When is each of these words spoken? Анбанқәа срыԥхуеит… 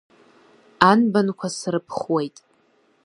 Анбанқәа 0.89 1.47
срыԥхуеит… 1.57 2.35